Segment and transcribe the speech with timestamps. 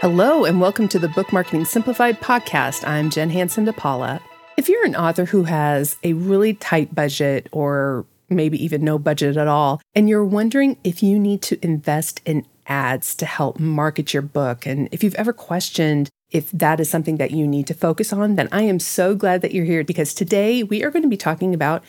[0.00, 2.86] Hello, and welcome to the Book Marketing Simplified podcast.
[2.86, 4.20] I'm Jen Hansen DePaula.
[4.56, 9.36] If you're an author who has a really tight budget or maybe even no budget
[9.36, 14.14] at all, and you're wondering if you need to invest in ads to help market
[14.14, 17.74] your book, and if you've ever questioned if that is something that you need to
[17.74, 21.02] focus on, then I am so glad that you're here because today we are going
[21.02, 21.82] to be talking about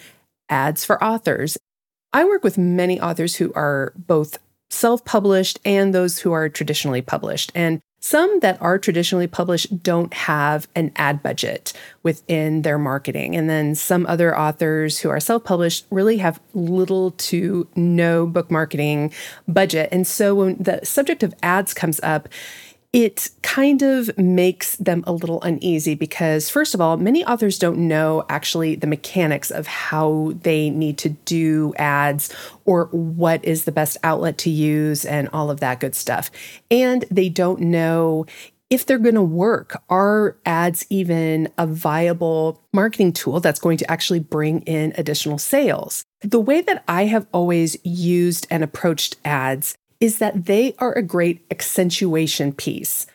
[0.49, 1.59] ads for authors.
[2.11, 4.39] I work with many authors who are both
[4.71, 7.51] self published and those who are traditionally published.
[7.53, 13.35] And some that are traditionally published don't have an ad budget within their marketing.
[13.35, 18.49] And then some other authors who are self published really have little to no book
[18.49, 19.13] marketing
[19.47, 19.89] budget.
[19.91, 22.29] And so when the subject of ads comes up,
[22.91, 27.77] it kind of makes them a little uneasy because, first of all, many authors don't
[27.77, 32.33] know actually the mechanics of how they need to do ads
[32.65, 36.31] or what is the best outlet to use and all of that good stuff.
[36.71, 38.25] And they don't know
[38.71, 39.81] if they're going to work.
[39.89, 46.03] Are ads even a viable marketing tool that's going to actually bring in additional sales?
[46.21, 51.01] The way that I have always used and approached ads is that they are a
[51.01, 53.05] great accentuation piece.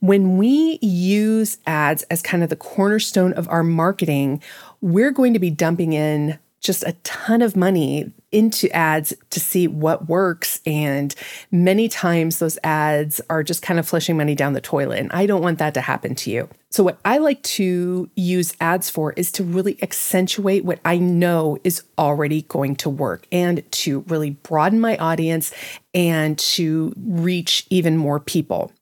[0.00, 4.42] When we use ads as kind of the cornerstone of our marketing,
[4.82, 9.68] we're going to be dumping in just a ton of money into ads to see
[9.68, 10.60] what works.
[10.66, 11.14] And
[11.52, 14.98] many times those ads are just kind of flushing money down the toilet.
[14.98, 16.48] And I don't want that to happen to you.
[16.70, 21.56] So, what I like to use ads for is to really accentuate what I know
[21.62, 25.54] is already going to work and to really broaden my audience
[25.94, 28.72] and to reach even more people.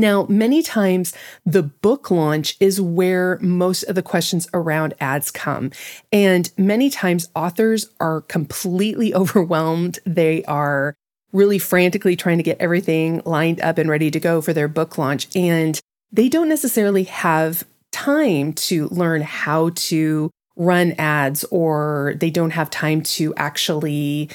[0.00, 1.12] Now, many times
[1.44, 5.72] the book launch is where most of the questions around ads come.
[6.10, 9.98] And many times authors are completely overwhelmed.
[10.06, 10.94] They are
[11.32, 14.96] really frantically trying to get everything lined up and ready to go for their book
[14.96, 15.28] launch.
[15.36, 15.78] And
[16.10, 22.70] they don't necessarily have time to learn how to run ads or they don't have
[22.70, 24.30] time to actually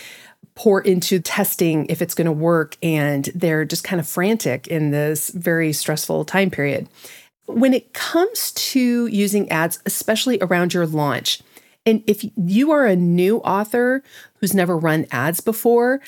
[0.56, 4.92] pour into testing if it's going to work and they're just kind of frantic in
[4.92, 6.88] this very stressful time period.
[7.46, 11.42] When it comes to using ads, especially around your launch,
[11.86, 14.02] and if you are a new author
[14.40, 16.02] who's never run ads before,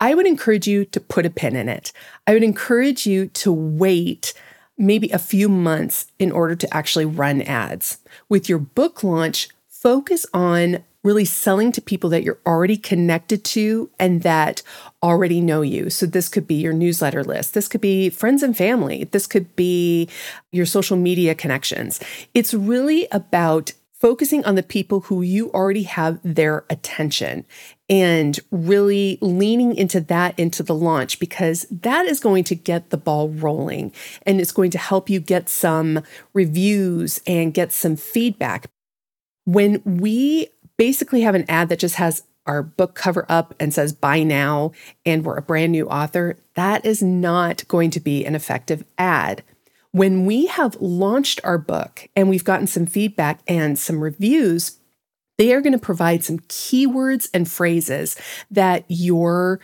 [0.00, 1.92] I would encourage you to put a pin in it.
[2.26, 4.32] I would encourage you to wait
[4.78, 7.98] maybe a few months in order to actually run ads.
[8.28, 13.88] With your book launch, focus on really selling to people that you're already connected to
[13.98, 14.60] and that
[15.02, 15.88] already know you.
[15.88, 19.56] So, this could be your newsletter list, this could be friends and family, this could
[19.56, 20.10] be
[20.52, 21.98] your social media connections.
[22.34, 27.46] It's really about focusing on the people who you already have their attention
[27.88, 32.96] and really leaning into that into the launch because that is going to get the
[32.98, 33.90] ball rolling
[34.24, 36.02] and it's going to help you get some
[36.34, 38.66] reviews and get some feedback.
[39.46, 43.92] When we basically have an ad that just has our book cover up and says
[43.92, 44.72] buy now
[45.04, 49.42] and we're a brand new author, that is not going to be an effective ad.
[49.90, 54.78] When we have launched our book and we've gotten some feedback and some reviews,
[55.36, 58.16] they are going to provide some keywords and phrases
[58.50, 59.60] that your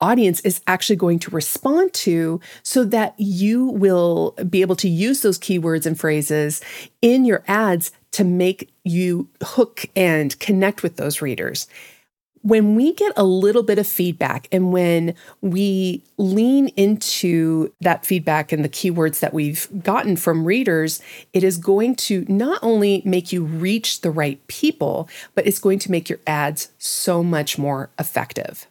[0.00, 5.22] audience is actually going to respond to so that you will be able to use
[5.22, 6.60] those keywords and phrases
[7.00, 11.66] in your ads to make you hook and connect with those readers.
[12.42, 18.52] When we get a little bit of feedback and when we lean into that feedback
[18.52, 21.02] and the keywords that we've gotten from readers,
[21.32, 25.80] it is going to not only make you reach the right people, but it's going
[25.80, 28.68] to make your ads so much more effective.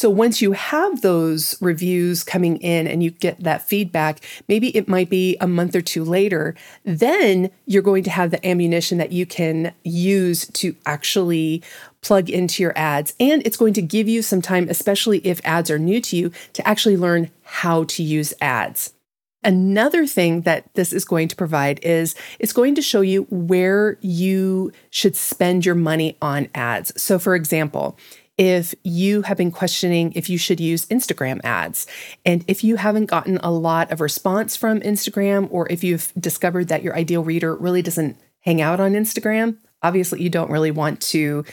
[0.00, 4.88] So once you have those reviews coming in and you get that feedback, maybe it
[4.88, 9.12] might be a month or two later, then you're going to have the ammunition that
[9.12, 11.62] you can use to actually
[12.00, 13.12] plug into your ads.
[13.20, 16.32] And it's going to give you some time, especially if ads are new to you,
[16.54, 18.94] to actually learn how to use ads.
[19.42, 23.96] Another thing that this is going to provide is it's going to show you where
[24.00, 26.92] you should spend your money on ads.
[27.00, 27.98] So, for example,
[28.40, 31.86] if you have been questioning if you should use Instagram ads.
[32.24, 36.68] And if you haven't gotten a lot of response from Instagram, or if you've discovered
[36.68, 41.02] that your ideal reader really doesn't hang out on Instagram, obviously you don't really want
[41.02, 41.44] to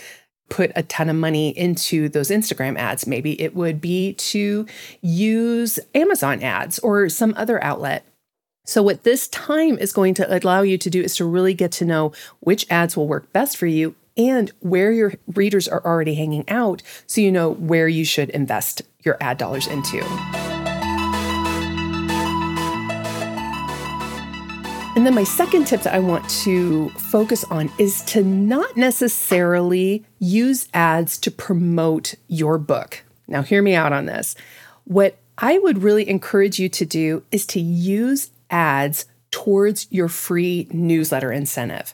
[0.50, 3.06] put a ton of money into those Instagram ads.
[3.06, 4.66] Maybe it would be to
[5.02, 8.06] use Amazon ads or some other outlet.
[8.66, 11.74] So, what this time is going to allow you to do is to really get
[11.74, 16.16] to know which ads will work best for you and where your readers are already
[16.16, 20.04] hanging out so you know where you should invest your ad dollars into.
[24.98, 30.04] And then my second tip that I want to focus on is to not necessarily
[30.18, 33.04] use ads to promote your book.
[33.28, 34.36] Now, hear me out on this.
[34.86, 40.68] What I would really encourage you to do is to use ads towards your free
[40.72, 41.94] newsletter incentive.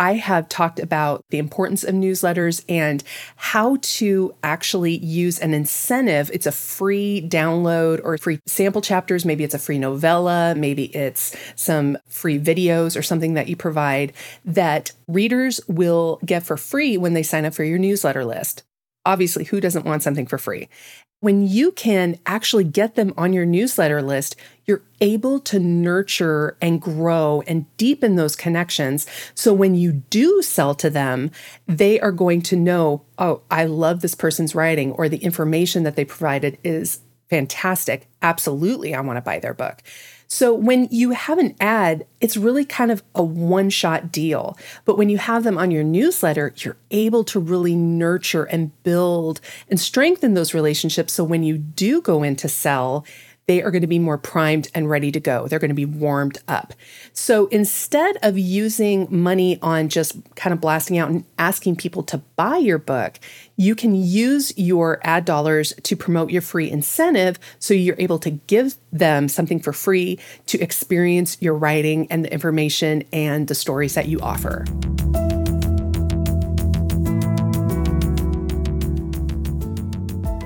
[0.00, 3.04] I have talked about the importance of newsletters and
[3.36, 6.30] how to actually use an incentive.
[6.32, 9.26] It's a free download or free sample chapters.
[9.26, 10.54] Maybe it's a free novella.
[10.56, 16.56] Maybe it's some free videos or something that you provide that readers will get for
[16.56, 18.62] free when they sign up for your newsletter list.
[19.04, 20.70] Obviously, who doesn't want something for free?
[21.20, 26.80] When you can actually get them on your newsletter list, you're able to nurture and
[26.80, 29.06] grow and deepen those connections.
[29.34, 31.30] So when you do sell to them,
[31.66, 35.94] they are going to know, oh, I love this person's writing, or the information that
[35.94, 38.08] they provided is fantastic.
[38.22, 39.82] Absolutely, I want to buy their book.
[40.32, 44.56] So when you have an ad, it's really kind of a one shot deal.
[44.84, 49.40] But when you have them on your newsletter, you're able to really nurture and build
[49.68, 51.12] and strengthen those relationships.
[51.12, 53.04] So when you do go in to sell,
[53.50, 55.48] they are going to be more primed and ready to go.
[55.48, 56.72] They're going to be warmed up.
[57.12, 62.18] So instead of using money on just kind of blasting out and asking people to
[62.36, 63.18] buy your book,
[63.56, 68.30] you can use your ad dollars to promote your free incentive so you're able to
[68.30, 73.94] give them something for free to experience your writing and the information and the stories
[73.94, 74.64] that you offer.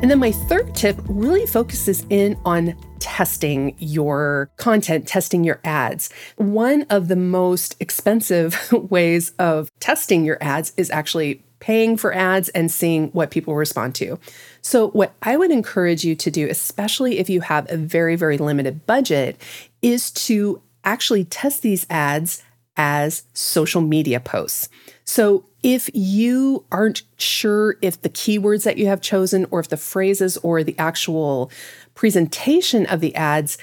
[0.04, 6.10] And then my third tip really focuses in on testing your content, testing your ads.
[6.36, 12.50] One of the most expensive ways of testing your ads is actually paying for ads
[12.50, 14.18] and seeing what people respond to.
[14.60, 18.36] So, what I would encourage you to do, especially if you have a very, very
[18.36, 19.40] limited budget,
[19.80, 22.42] is to actually test these ads
[22.76, 24.68] as social media posts.
[25.06, 29.78] So, if you aren't sure if the keywords that you have chosen or if the
[29.78, 31.50] phrases or the actual
[31.94, 33.56] presentation of the ads,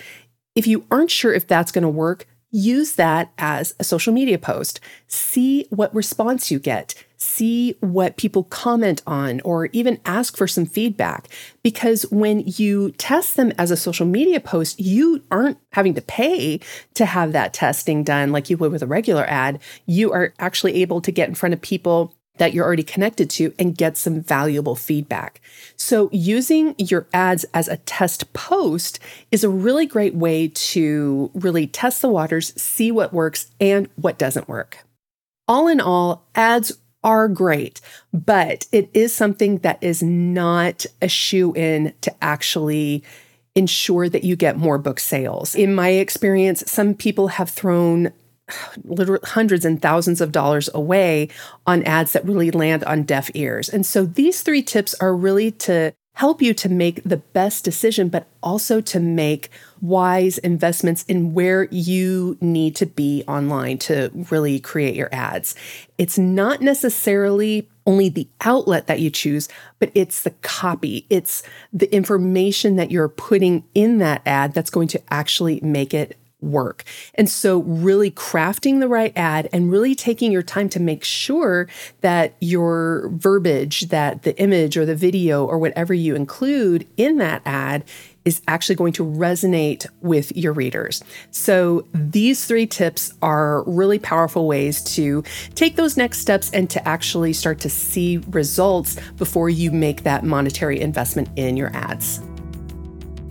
[0.55, 4.37] if you aren't sure if that's going to work, use that as a social media
[4.37, 4.79] post.
[5.07, 10.65] See what response you get see what people comment on or even ask for some
[10.65, 11.27] feedback.
[11.61, 16.59] Because when you test them as a social media post, you aren't having to pay
[16.95, 19.59] to have that testing done like you would with a regular ad.
[19.85, 23.53] You are actually able to get in front of people that you're already connected to
[23.59, 25.41] and get some valuable feedback.
[25.75, 28.99] So, using your ads as a test post
[29.31, 34.17] is a really great way to really test the waters, see what works and what
[34.17, 34.79] doesn't work.
[35.47, 37.81] All in all, ads are great,
[38.13, 43.03] but it is something that is not a shoe in to actually
[43.55, 45.55] ensure that you get more book sales.
[45.55, 48.13] In my experience, some people have thrown
[48.83, 51.29] literally hundreds and thousands of dollars away
[51.65, 53.69] on ads that really land on deaf ears.
[53.69, 58.09] And so these three tips are really to help you to make the best decision,
[58.09, 59.49] but also to make
[59.79, 65.55] wise investments in where you need to be online to really create your ads.
[65.97, 69.47] It's not necessarily only the outlet that you choose,
[69.79, 71.43] but it's the copy, it's
[71.73, 76.83] the information that you're putting in that ad that's going to actually make it work.
[77.15, 81.67] And so, really crafting the right ad and really taking your time to make sure
[82.01, 87.41] that your verbiage, that the image or the video or whatever you include in that
[87.45, 87.83] ad
[88.23, 91.03] is actually going to resonate with your readers.
[91.31, 95.23] So, these three tips are really powerful ways to
[95.55, 100.23] take those next steps and to actually start to see results before you make that
[100.23, 102.21] monetary investment in your ads.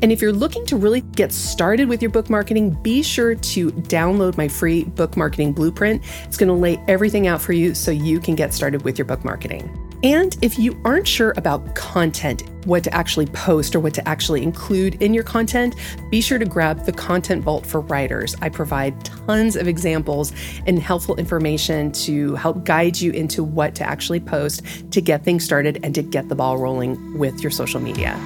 [0.03, 3.71] And if you're looking to really get started with your book marketing, be sure to
[3.71, 6.03] download my free book marketing blueprint.
[6.25, 9.05] It's going to lay everything out for you so you can get started with your
[9.05, 9.77] book marketing.
[10.03, 14.43] And if you aren't sure about content, what to actually post or what to actually
[14.43, 15.75] include in your content,
[16.11, 18.35] be sure to grab the Content Vault for Writers.
[18.41, 20.33] I provide tons of examples
[20.67, 25.45] and helpful information to help guide you into what to actually post to get things
[25.45, 28.19] started and to get the ball rolling with your social media.